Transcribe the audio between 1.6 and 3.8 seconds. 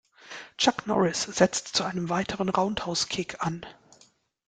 zu einem weiteren Roundhouse-Kick an.